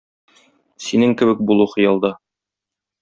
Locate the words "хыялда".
1.75-2.15